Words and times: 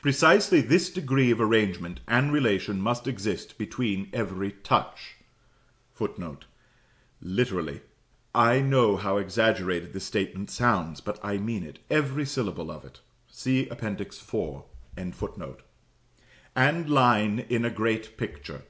Precisely 0.00 0.62
this 0.62 0.88
degree 0.88 1.30
of 1.30 1.38
arrangement 1.38 2.00
and 2.08 2.32
relation 2.32 2.80
must 2.80 3.06
exist 3.06 3.58
between 3.58 4.08
every 4.10 4.50
touch 4.52 5.16
[Footnote: 5.92 6.46
Literally. 7.20 7.82
I 8.34 8.60
know 8.62 8.96
how 8.96 9.18
exaggerated 9.18 9.92
this 9.92 10.04
statement 10.04 10.50
sounds; 10.50 11.02
but 11.02 11.20
I 11.22 11.36
mean 11.36 11.62
it, 11.62 11.80
every 11.90 12.24
syllable 12.24 12.70
of 12.70 12.86
it. 12.86 13.00
See 13.28 13.68
Appendix 13.68 14.16
IV.] 14.18 14.62
and 14.96 16.88
line 16.88 17.40
in 17.40 17.66
a 17.66 17.70
great 17.70 18.16
picture. 18.16 18.62